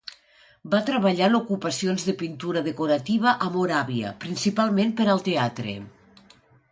[0.69, 5.77] Va treballar en ocupacions de pintura decorativa a Moràvia, principalment per al teatre.